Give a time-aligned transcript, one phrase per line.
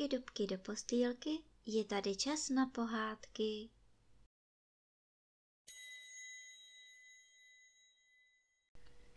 [0.00, 3.68] dubky, dubky do postýlky, je tady čas na pohádky.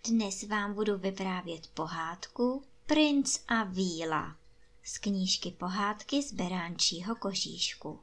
[0.07, 4.37] Dnes vám budu vyprávět pohádku Princ a víla
[4.83, 7.99] z knížky Pohádky z Beránčího kožíšku.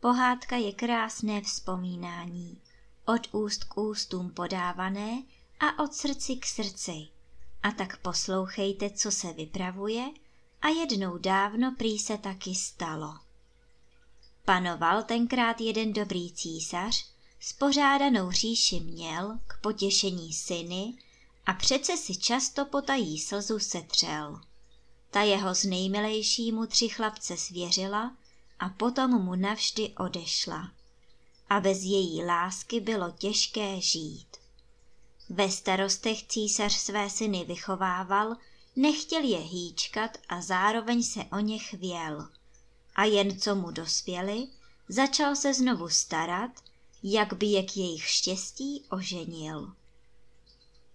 [0.00, 2.60] Pohádka je krásné vzpomínání,
[3.04, 5.22] od úst k ústům podávané
[5.60, 7.08] a od srdci k srdci.
[7.62, 10.10] A tak poslouchejte, co se vypravuje
[10.62, 13.14] a jednou dávno prý se taky stalo.
[14.44, 17.06] Panoval tenkrát jeden dobrý císař,
[17.40, 20.94] spořádanou říši měl k potěšení syny
[21.46, 24.40] a přece si často potají slzu setřel.
[25.10, 28.16] Ta jeho z nejmilejšímu tři chlapce svěřila
[28.58, 30.70] a potom mu navždy odešla.
[31.48, 34.36] A bez její lásky bylo těžké žít.
[35.28, 38.36] Ve starostech císař své syny vychovával,
[38.76, 42.28] nechtěl je hýčkat a zároveň se o ně chvěl.
[42.94, 44.48] A jen co mu dospěli,
[44.88, 46.50] začal se znovu starat,
[47.02, 49.72] jak by je k jejich štěstí oženil.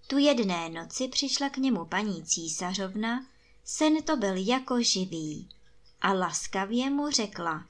[0.08, 3.26] Tu jedné noci přišla k němu paní císařovna,
[3.64, 5.50] sen to byl jako živý
[6.02, 7.66] a laskavě mu řekla.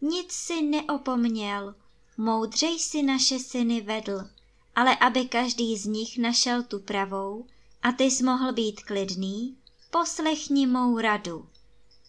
[0.00, 1.74] Nic si neopomněl,
[2.16, 4.30] moudřej si naše syny vedl,
[4.74, 7.46] ale aby každý z nich našel tu pravou
[7.82, 9.56] a ty jsi mohl být klidný,
[9.90, 11.48] poslechni mou radu.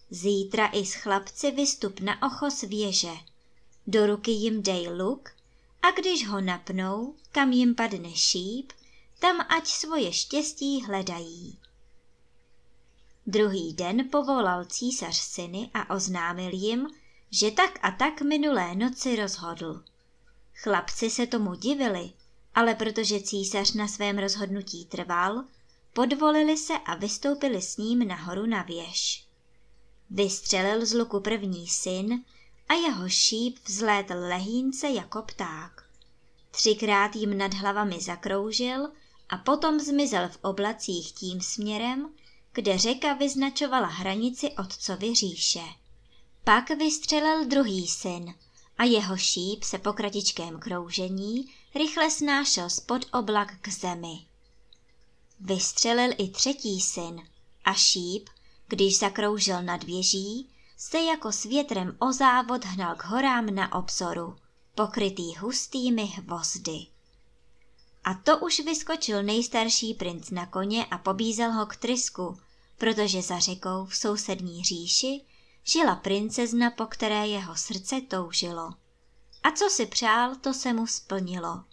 [0.09, 3.14] Zítra i s chlapci vystup na ochos věže.
[3.88, 5.30] Do ruky jim dej luk
[5.82, 8.72] a když ho napnou, kam jim padne šíp,
[9.20, 11.59] tam ať svoje štěstí hledají.
[13.28, 16.88] Druhý den povolal císař syny a oznámil jim,
[17.31, 19.84] že tak a tak minulé noci rozhodl.
[20.54, 22.12] Chlapci se tomu divili,
[22.56, 25.44] ale protože císař na svém rozhodnutí trval,
[25.97, 29.25] podvolili se a vystoupili s ním nahoru na věž.
[30.09, 32.24] Vystřelil z luku první syn
[32.69, 35.84] a jeho šíp vzlétl lehínce jako pták.
[36.52, 38.90] Třikrát jim nad hlavami zakroužil
[39.30, 42.14] a potom zmizel v oblacích tím směrem,
[42.53, 45.64] kde řeka vyznačovala hranici otcovy říše.
[46.44, 48.34] Pak vystřelil druhý syn
[48.78, 54.27] a jeho šíp se po kratičkém kroužení rychle snášel spod oblak k zemi.
[55.40, 57.28] Vystřelil i třetí syn
[57.66, 58.30] a šíp,
[58.68, 64.36] když zakroužil nad věží, se jako s větrem o závod hnal k horám na obzoru,
[64.76, 66.88] pokrytý hustými hvozdy.
[68.03, 72.38] A to už vyskočil nejstarší princ na koně a pobízel ho k trysku,
[72.78, 75.22] protože za řekou v sousední říši
[75.64, 78.74] žila princezna, po které jeho srdce toužilo.
[79.44, 81.64] A co si přál, to se mu splnilo.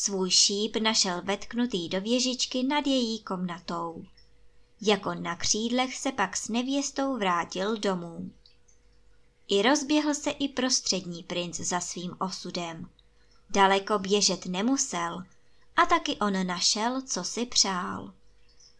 [0.00, 4.04] Svůj šíp našel vetknutý do věžičky nad její komnatou.
[4.80, 8.30] Jako na křídlech se pak s nevěstou vrátil domů.
[9.48, 12.90] I rozběhl se i prostřední princ za svým osudem.
[13.50, 15.22] Daleko běžet nemusel
[15.76, 18.12] a taky on našel, co si přál.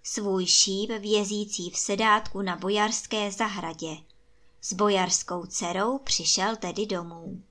[0.02, 3.96] Svůj šíp vězící v sedátku na bojarské zahradě.
[4.60, 7.42] S bojarskou dcerou přišel tedy domů.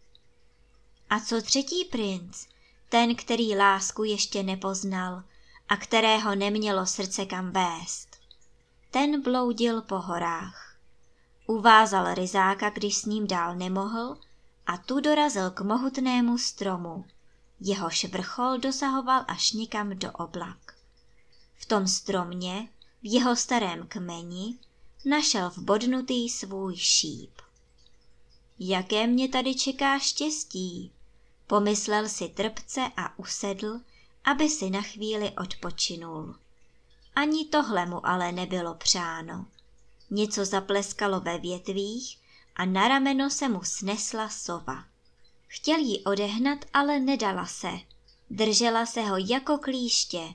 [1.10, 2.48] A co třetí princ,
[2.90, 5.24] ten, který lásku ještě nepoznal
[5.70, 8.18] a kterého nemělo srdce kam vést.
[8.92, 10.76] Ten bloudil po horách.
[11.48, 14.18] Uvázal ryzáka, když s ním dál nemohl,
[14.68, 17.06] a tu dorazil k mohutnému stromu.
[17.60, 20.76] Jehož vrchol dosahoval až nikam do oblak.
[21.56, 22.68] V tom stromě,
[23.02, 24.58] v jeho starém kmeni,
[25.06, 27.32] našel vbodnutý svůj šíp.
[28.60, 30.92] Jaké mě tady čeká štěstí,
[31.48, 33.82] Pomyslel si trpce a usedl,
[34.24, 36.36] aby si na chvíli odpočinul.
[37.16, 39.46] Ani tohle mu ale nebylo přáno.
[40.10, 42.20] Něco zapleskalo ve větvích
[42.56, 44.84] a na rameno se mu snesla sova.
[45.48, 47.72] Chtěl ji odehnat, ale nedala se.
[48.30, 50.34] Držela se ho jako klíště.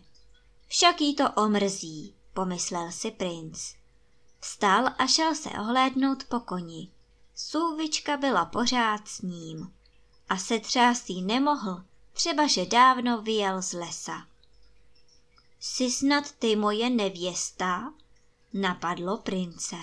[0.66, 3.75] Však jí to omrzí, pomyslel si princ.
[4.40, 6.92] Vstal a šel se ohlédnout po koni.
[7.34, 9.72] Sůvička byla pořád s ním
[10.28, 14.26] a se třásí nemohl, třeba že dávno vyjel z lesa.
[15.60, 17.92] Jsi snad ty moje nevěsta?
[18.52, 19.76] Napadlo prince.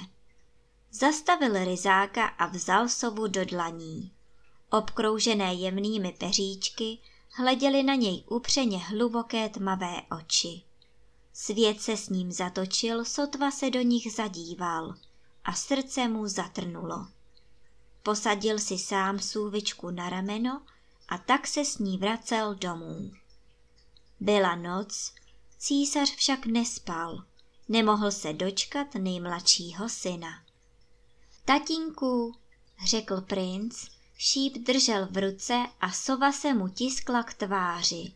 [0.92, 4.12] Zastavil ryzáka a vzal sovu do dlaní.
[4.70, 6.98] Obkroužené jemnými peříčky
[7.32, 10.62] hleděly na něj upřeně hluboké tmavé oči.
[11.34, 14.96] Svět se s ním zatočil, sotva se do nich zadíval
[15.44, 17.08] a srdce mu zatrnulo.
[18.04, 20.62] Posadil si sám sůvičku na rameno
[21.10, 23.12] a tak se s ní vracel domů.
[24.20, 25.14] Byla noc,
[25.58, 27.24] císař však nespal,
[27.70, 30.30] nemohl se dočkat nejmladšího syna.
[31.46, 32.36] Tatínku,
[32.86, 33.88] řekl princ,
[34.18, 38.14] šíp držel v ruce a sova se mu tiskla k tváři.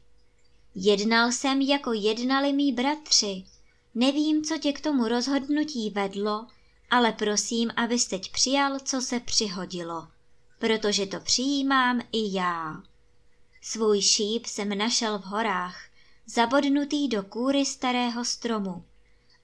[0.76, 3.46] Jednal jsem, jako jednali mý bratři.
[3.96, 6.48] Nevím, co tě k tomu rozhodnutí vedlo,
[6.94, 10.08] ale prosím, abys teď přijal, co se přihodilo,
[10.60, 12.84] protože to přijímám i já.
[13.62, 15.78] Svůj šíp jsem našel v horách,
[16.26, 18.86] zabodnutý do kůry starého stromu.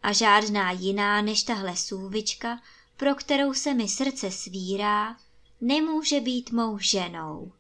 [0.04, 2.62] A žádná jiná než tahle sůvička,
[2.98, 5.16] pro kterou se mi srdce svírá,
[5.62, 7.52] nemůže být mou ženou.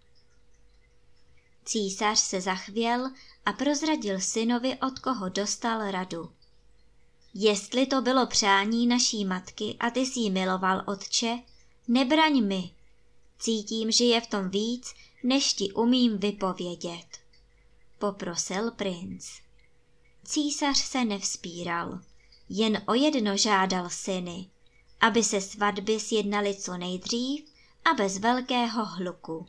[1.65, 3.11] Císař se zachvěl
[3.45, 6.31] a prozradil synovi, od koho dostal radu.
[7.33, 11.39] Jestli to bylo přání naší matky a ty jsi miloval, otče,
[11.87, 12.71] nebraň mi.
[13.39, 14.93] Cítím, že je v tom víc,
[15.23, 17.19] než ti umím vypovědět.
[17.99, 19.29] Poprosil princ.
[20.23, 21.99] Císař se nevzpíral,
[22.49, 24.49] jen o jedno žádal syny,
[25.01, 27.45] aby se svatby sjednali co nejdřív
[27.85, 29.45] a bez velkého hluku.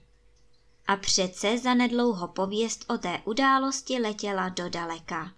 [0.86, 5.32] A přece zanedlouho pověst o té události letěla do daleka.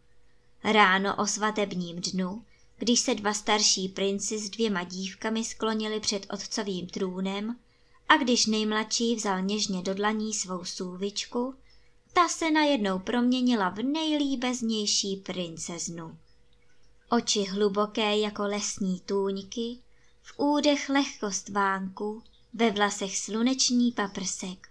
[0.64, 2.44] Ráno o svatebním dnu,
[2.79, 7.56] když se dva starší princi s dvěma dívkami sklonili před otcovým trůnem
[8.09, 11.55] a když nejmladší vzal něžně do dlaní svou sůvičku,
[12.12, 16.19] ta se najednou proměnila v nejlíbeznější princeznu.
[17.11, 19.79] Oči hluboké jako lesní tůňky,
[20.23, 22.23] v údech lehkost vánku,
[22.55, 24.69] ve vlasech sluneční paprsek.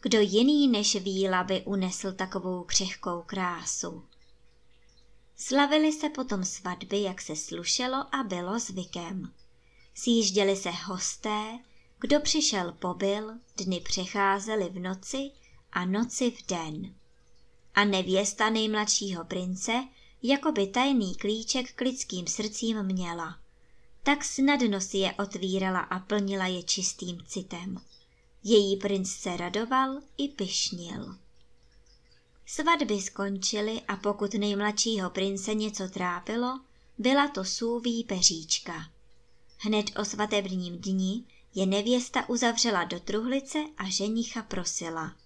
[0.00, 4.04] Kdo jiný než víla by unesl takovou křehkou krásu.
[5.36, 9.32] Slavili se potom svatby, jak se slušelo a bylo zvykem.
[9.94, 11.58] Sjížděli se hosté,
[12.00, 15.30] kdo přišel pobyl, dny přecházely v noci
[15.72, 16.94] a noci v den.
[17.74, 19.72] A nevěsta nejmladšího prince
[20.22, 23.38] jako by tajný klíček k lidským srdcím měla.
[24.02, 27.76] Tak snadno si je otvírala a plnila je čistým citem.
[28.44, 31.16] Její princ se radoval i pyšnil.
[32.46, 36.60] Svatby skončily a pokud nejmladšího prince něco trápilo,
[36.98, 38.90] byla to sůví peříčka.
[39.58, 45.16] Hned o svatebním dni je nevěsta uzavřela do truhlice a ženicha prosila.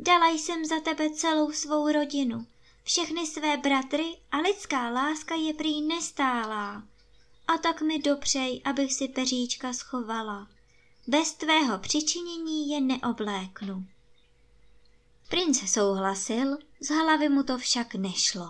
[0.00, 2.46] Dala jsem za tebe celou svou rodinu,
[2.82, 6.82] všechny své bratry a lidská láska je prý nestálá.
[7.48, 10.48] A tak mi dopřej, abych si peříčka schovala.
[11.06, 13.86] Bez tvého přičinění je neobléknu.
[15.28, 18.48] Princ souhlasil, z hlavy mu to však nešlo.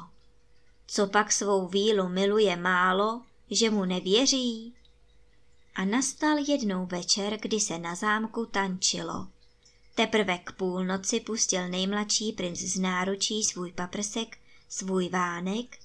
[0.87, 4.75] Co pak svou vílu miluje málo, že mu nevěří?
[5.75, 9.29] A nastal jednou večer, kdy se na zámku tančilo.
[9.95, 14.39] Teprve k půlnoci pustil nejmladší princ z náručí svůj paprsek,
[14.69, 15.79] svůj vánek,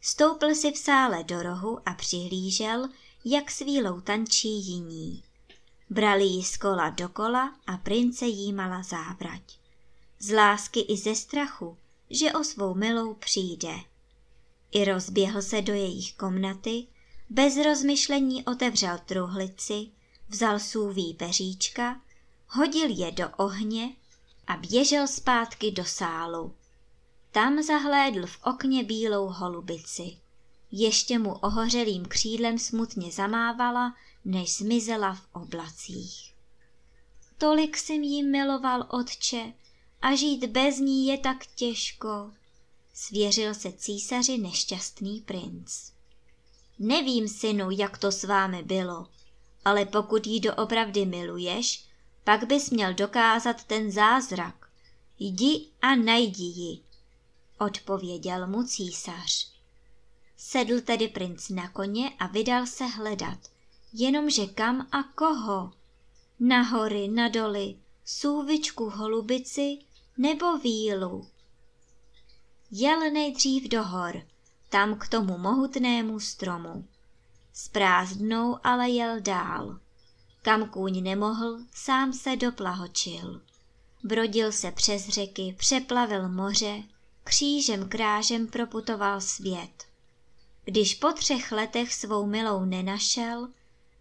[0.00, 2.88] stoupil si v sále do rohu a přihlížel,
[3.24, 5.22] jak s vílou tančí jiní.
[5.90, 9.63] Brali ji z kola dokola a prince jímala závrať
[10.18, 11.76] z lásky i ze strachu,
[12.10, 13.74] že o svou milou přijde.
[14.72, 16.86] I rozběhl se do jejich komnaty,
[17.30, 19.86] bez rozmyšlení otevřel truhlici,
[20.28, 22.00] vzal sůví peříčka,
[22.48, 23.96] hodil je do ohně
[24.46, 26.54] a běžel zpátky do sálu.
[27.32, 30.16] Tam zahlédl v okně bílou holubici.
[30.70, 33.94] Ještě mu ohořelým křídlem smutně zamávala,
[34.24, 36.34] než zmizela v oblacích.
[37.38, 39.52] Tolik jsem jí miloval, otče,
[40.04, 42.32] a žít bez ní je tak těžko,
[42.94, 45.90] svěřil se císaři nešťastný princ.
[46.78, 49.06] Nevím, synu, jak to s vámi bylo,
[49.64, 51.84] ale pokud jí doopravdy miluješ,
[52.24, 54.70] pak bys měl dokázat ten zázrak.
[55.18, 56.80] Jdi a najdi ji,
[57.58, 59.52] odpověděl mu císař.
[60.36, 63.38] Sedl tedy princ na koně a vydal se hledat,
[63.92, 65.72] jenomže kam a koho?
[66.40, 67.28] Na hory, na
[68.04, 69.78] sůvičku holubici
[70.18, 71.26] nebo vílu.
[72.70, 74.22] Jel nejdřív do hor,
[74.68, 76.84] tam k tomu mohutnému stromu.
[77.52, 79.78] S prázdnou ale jel dál.
[80.42, 83.40] Kam kůň nemohl, sám se doplahočil.
[84.04, 86.82] Brodil se přes řeky, přeplavil moře,
[87.24, 89.84] křížem krážem proputoval svět.
[90.64, 93.48] Když po třech letech svou milou nenašel,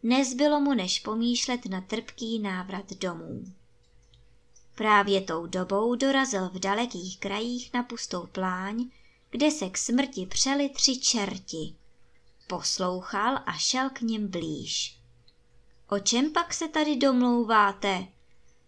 [0.03, 3.43] nezbylo mu než pomýšlet na trpký návrat domů.
[4.75, 8.89] Právě tou dobou dorazil v dalekých krajích na pustou pláň,
[9.30, 11.75] kde se k smrti přeli tři čerti.
[12.48, 14.98] Poslouchal a šel k nim blíž.
[15.89, 18.08] O čem pak se tady domlouváte?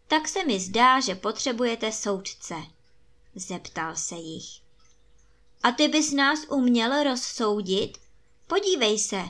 [0.07, 2.55] Tak se mi zdá, že potřebujete soudce,
[3.35, 4.61] zeptal se jich.
[5.63, 7.97] A ty bys nás uměl rozsoudit?
[8.47, 9.23] Podívej se,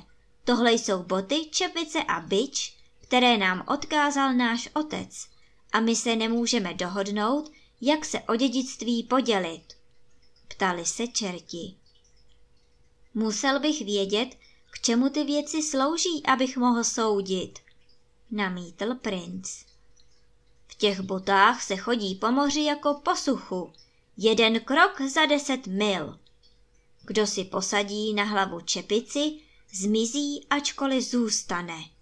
[0.43, 5.34] tohle jsou boty, čepice a byč, které nám odkázal náš otec
[5.75, 7.51] a my se nemůžeme dohodnout,
[7.81, 9.63] jak se o dědictví podělit.
[10.47, 11.75] Ptali se čerti.
[13.13, 14.29] Musel bych vědět,
[14.71, 17.59] k čemu ty věci slouží, abych mohl soudit,
[18.31, 19.65] namítl princ.
[20.67, 23.73] V těch botách se chodí po moři jako po suchu,
[24.17, 26.19] jeden krok za deset mil.
[27.01, 29.39] Kdo si posadí na hlavu čepici,
[29.73, 31.94] zmizí, ačkoliv zůstane.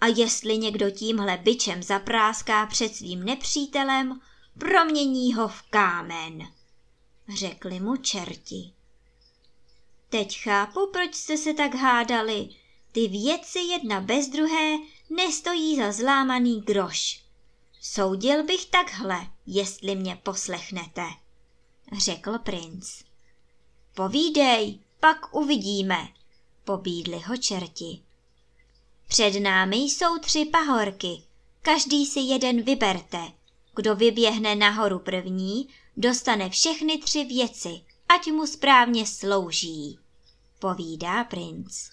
[0.00, 4.20] A jestli někdo tímhle byčem zapráská před svým nepřítelem,
[4.58, 6.52] promění ho v kámen,
[7.38, 8.72] řekli mu čerti.
[10.08, 12.48] Teď chápu, proč jste se tak hádali.
[12.92, 14.76] Ty věci jedna bez druhé
[15.10, 17.24] nestojí za zlámaný groš.
[17.80, 21.06] Soudil bych takhle, jestli mě poslechnete,
[21.98, 23.02] řekl princ.
[23.94, 26.08] Povídej, pak uvidíme,
[26.64, 28.02] pobídli ho čerti.
[29.10, 31.22] Před námi jsou tři pahorky,
[31.62, 33.32] každý si jeden vyberte.
[33.74, 39.98] Kdo vyběhne nahoru první, dostane všechny tři věci, ať mu správně slouží,
[40.58, 41.90] povídá princ.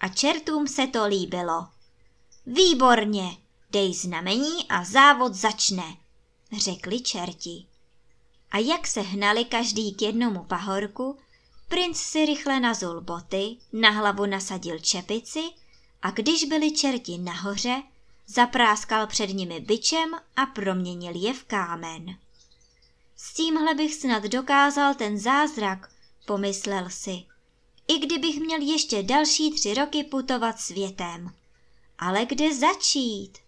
[0.00, 1.66] A čertům se to líbilo.
[2.46, 3.36] Výborně,
[3.70, 5.96] dej znamení a závod začne,
[6.58, 7.66] řekli čerti.
[8.50, 11.18] A jak se hnali každý k jednomu pahorku,
[11.68, 15.50] princ si rychle nazul boty, na hlavu nasadil čepici
[16.02, 17.82] a když byli čerti nahoře,
[18.26, 22.18] zapráskal před nimi byčem a proměnil je v kámen.
[23.16, 25.90] S tímhle bych snad dokázal ten zázrak,
[26.26, 27.22] pomyslel si.
[27.88, 31.34] I kdybych měl ještě další tři roky putovat světem.
[31.98, 33.38] Ale kde začít?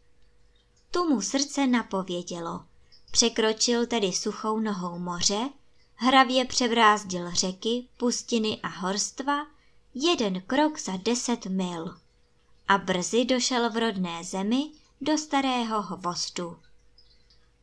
[0.91, 2.65] Tu mu srdce napovědělo.
[3.11, 5.51] Překročil tedy suchou nohou moře,
[5.95, 9.47] hravě přebrázdil řeky, pustiny a horstva,
[9.95, 12.02] jeden krok za deset mil.
[12.73, 16.57] A brzy došel v rodné zemi do starého hvozdu.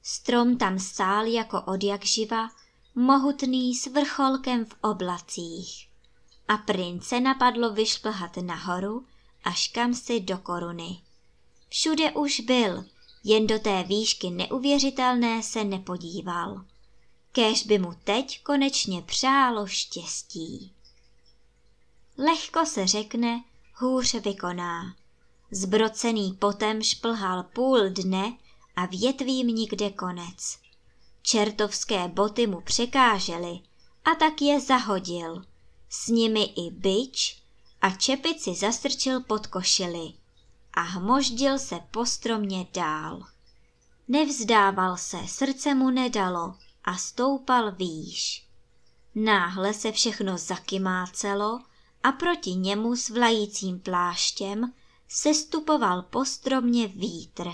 [0.03, 2.49] Strom tam stál jako odjak živa,
[2.95, 5.87] mohutný s vrcholkem v oblacích.
[6.47, 9.05] A prince napadlo vyšplhat nahoru,
[9.43, 11.01] až kam si do koruny.
[11.69, 12.85] Všude už byl,
[13.23, 16.65] jen do té výšky neuvěřitelné se nepodíval.
[17.31, 20.73] Kéž by mu teď konečně přálo štěstí.
[22.17, 24.98] Lehko se řekne, hůř vykoná.
[25.51, 28.37] Zbrocený potem šplhal půl dne
[28.75, 30.59] a větvím nikde konec.
[31.21, 33.59] Čertovské boty mu překážely
[34.05, 35.43] a tak je zahodil.
[35.89, 37.41] S nimi i byč
[37.81, 40.13] a čepici zastrčil pod košili
[40.73, 43.23] a hmoždil se postromně dál.
[44.07, 48.45] Nevzdával se, srdce mu nedalo a stoupal výš.
[49.15, 51.59] Náhle se všechno zakymácelo
[52.03, 54.73] a proti němu s vlajícím pláštěm
[55.09, 57.49] sestupoval postromně vítr.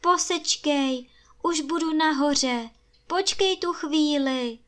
[0.00, 1.08] Posečkej,
[1.42, 2.70] už budu nahoře,
[3.06, 4.58] počkej tu chvíli,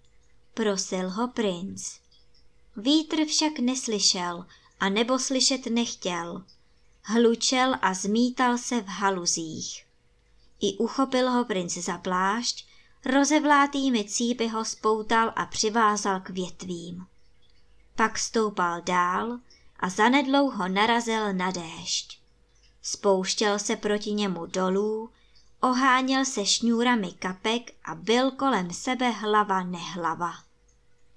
[0.55, 1.93] prosil ho princ.
[2.77, 4.47] Vítr však neslyšel
[4.81, 6.45] a nebo slyšet nechtěl.
[7.03, 9.87] Hlučel a zmítal se v haluzích.
[10.61, 12.67] I uchopil ho princ za plášť,
[13.05, 17.07] rozevlátými cípy ho spoutal a přivázal k větvím.
[17.97, 19.39] Pak stoupal dál
[19.83, 22.21] a zanedlouho narazil na déšť.
[22.83, 25.11] Spouštěl se proti němu dolů,
[25.61, 30.33] oháněl se šňůrami kapek a byl kolem sebe hlava nehlava.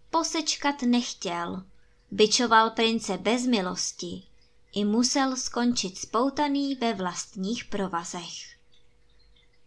[0.10, 1.64] Posečkat nechtěl,
[2.12, 4.24] byčoval prince bez milosti
[4.72, 8.58] i musel skončit spoutaný ve vlastních provazech.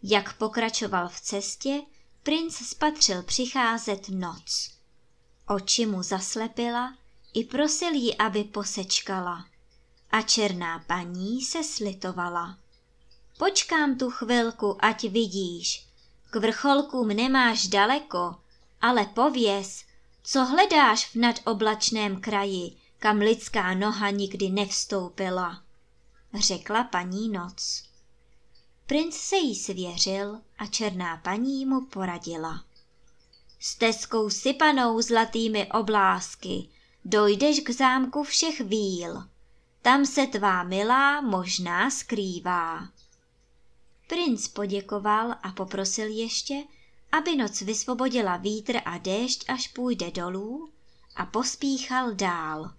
[0.02, 1.82] Jak pokračoval v cestě,
[2.22, 4.70] princ spatřil přicházet noc.
[5.46, 6.94] Oči mu zaslepila
[7.34, 9.44] i prosil ji, aby posečkala.
[10.10, 12.58] A černá paní se slitovala.
[13.38, 15.86] Počkám tu chvilku, ať vidíš.
[16.30, 18.36] K vrcholkům nemáš daleko,
[18.80, 19.84] ale pověz,
[20.22, 25.62] co hledáš v nadoblačném kraji, kam lidská noha nikdy nevstoupila,
[26.34, 27.82] řekla paní noc.
[28.86, 32.64] Princ se jí svěřil a černá paní mu poradila.
[33.60, 36.68] Stezkou sypanou zlatými oblásky
[37.04, 39.28] dojdeš k zámku všech víl.
[39.82, 42.88] Tam se tvá milá možná skrývá.
[44.06, 46.54] Princ poděkoval a poprosil ještě,
[47.12, 50.70] aby noc vysvobodila vítr a déšť, až půjde dolů
[51.16, 52.72] a pospíchal dál.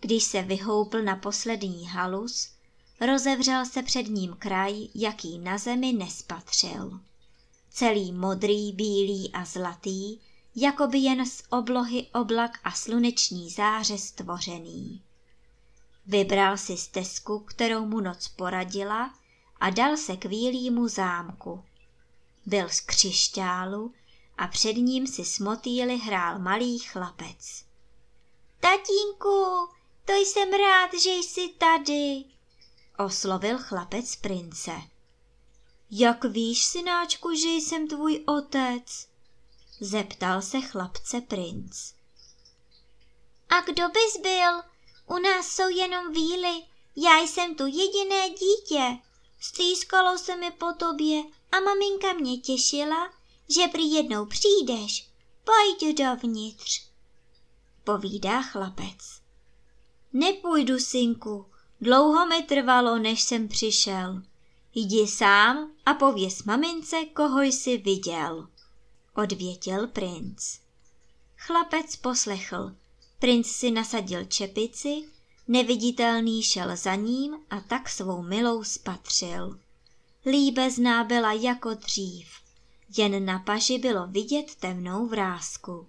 [0.00, 2.52] Když se vyhoupl na poslední halus,
[3.00, 7.00] rozevřel se před ním kraj, jaký na zemi nespatřil.
[7.70, 10.18] Celý modrý, bílý a zlatý,
[10.56, 15.02] jako by jen z oblohy oblak a sluneční záře stvořený.
[16.06, 19.14] Vybral si stezku, kterou mu noc poradila
[19.60, 21.64] a dal se k výlímu zámku.
[22.46, 23.92] Byl z křišťálu
[24.38, 27.64] a před ním si smotýly hrál malý chlapec.
[28.60, 29.68] Tatínku,
[30.04, 32.24] to jsem rád, že jsi tady,
[32.98, 34.72] oslovil chlapec prince.
[35.90, 39.09] Jak víš, synáčku, že jsem tvůj otec?
[39.80, 41.92] Zeptal se chlapce princ.
[43.48, 44.62] A kdo bys byl?
[45.06, 46.62] U nás jsou jenom víly.
[46.96, 48.98] Já jsem tu jediné dítě.
[49.40, 51.22] Stýskalo se mi po tobě
[51.52, 53.12] a maminka mě těšila,
[53.48, 55.08] že prý jednou přijdeš.
[55.44, 56.86] Pojď dovnitř.
[57.84, 59.20] Povídá chlapec.
[60.12, 61.46] Nepůjdu, synku.
[61.80, 64.22] Dlouho mi trvalo, než jsem přišel.
[64.74, 68.48] Jdi sám a pověz mamince, koho jsi viděl,
[69.16, 70.58] odvětil princ.
[71.36, 72.76] Chlapec poslechl.
[73.18, 75.02] Princ si nasadil čepici,
[75.48, 79.58] neviditelný šel za ním a tak svou milou spatřil.
[80.26, 82.28] Líbezná byla jako dřív,
[82.96, 85.86] jen na paži bylo vidět temnou vrázku.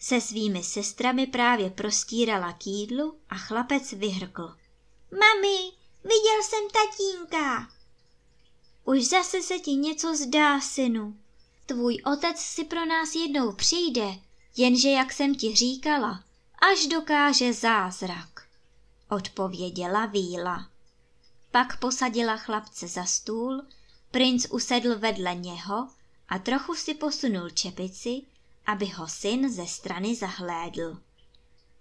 [0.00, 4.56] Se svými sestrami právě prostírala k jídlu a chlapec vyhrkl.
[5.10, 5.72] Mami,
[6.04, 7.68] viděl jsem tatínka.
[8.84, 11.16] Už zase se ti něco zdá, synu.
[11.66, 14.14] Tvůj otec si pro nás jednou přijde,
[14.56, 16.24] jenže jak jsem ti říkala,
[16.70, 18.48] až dokáže zázrak,
[19.10, 20.68] odpověděla Víla.
[21.50, 23.62] Pak posadila chlapce za stůl,
[24.10, 25.88] princ usedl vedle něho
[26.28, 28.22] a trochu si posunul čepici,
[28.66, 31.00] aby ho syn ze strany zahlédl.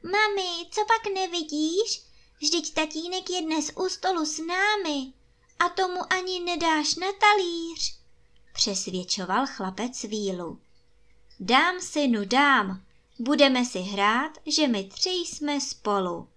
[0.03, 2.03] Mami, co pak nevidíš?
[2.41, 5.13] Vždyť tatínek je dnes u stolu s námi
[5.59, 8.00] a tomu ani nedáš na talíř,
[8.53, 10.59] přesvědčoval chlapec Vílu.
[11.39, 12.83] Dám synu, dám,
[13.19, 16.27] budeme si hrát, že my tři jsme spolu,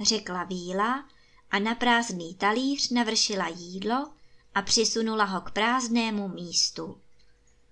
[0.00, 1.08] řekla Víla
[1.50, 4.12] a na prázdný talíř navršila jídlo
[4.54, 7.00] a přisunula ho k prázdnému místu.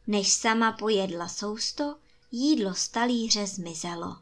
[0.07, 1.97] Než sama pojedla sousto,
[2.31, 4.17] jídlo z talíře zmizelo.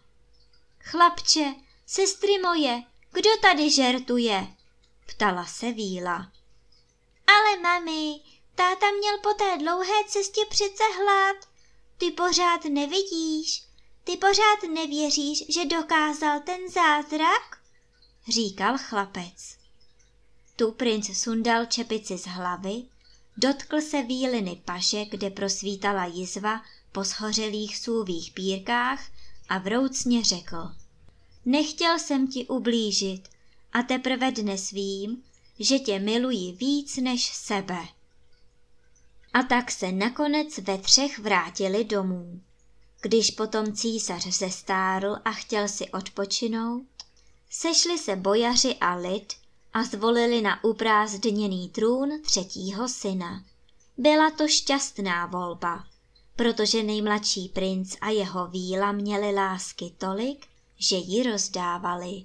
[0.79, 1.55] Chlapče,
[1.87, 4.47] sestry moje, kdo tady žertuje?
[5.07, 6.33] Ptala se Víla.
[7.27, 8.21] Ale mami,
[8.59, 11.37] táta měl po té dlouhé cestě přece hlad.
[11.99, 13.65] Ty pořád nevidíš,
[14.05, 17.59] ty pořád nevěříš, že dokázal ten zázrak?
[18.29, 19.57] Říkal chlapec.
[20.57, 22.83] Tu princ sundal čepici z hlavy,
[23.37, 29.01] dotkl se výliny paše, kde prosvítala jizva po shořelých sůvých pírkách
[29.49, 30.71] a vroucně řekl.
[31.45, 33.29] Nechtěl jsem ti ublížit
[33.73, 35.23] a teprve dnes vím,
[35.59, 37.98] že tě miluji víc než sebe.
[39.35, 42.41] A tak se nakonec ve třech vrátili domů.
[43.01, 46.87] Když potom císař zestárl a chtěl si odpočinout,
[47.51, 49.33] sešli se bojaři a lid
[49.73, 53.45] a zvolili na uprázdněný trůn třetího syna.
[53.99, 55.85] Byla to šťastná volba,
[56.37, 60.47] protože nejmladší princ a jeho víla měli lásky tolik,
[60.79, 62.25] že ji rozdávali.